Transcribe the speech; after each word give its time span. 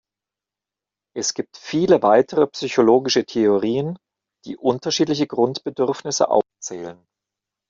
Es 1.15 1.35
gibt 1.35 1.57
viele 1.57 2.01
weitere 2.01 2.47
psychologische 2.47 3.23
Theorien, 3.23 3.99
die 4.47 4.57
unterschiedliche 4.57 5.27
Grundbedürfnisse 5.27 6.27
aufzählen. 6.27 7.05